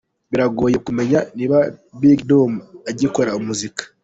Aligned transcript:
Biragoye 0.29 0.77
kumenya 0.85 1.19
niba 1.37 1.57
Big 1.99 2.19
Dom 2.29 2.51
agikora 2.89 3.35
umuziki. 3.39 3.83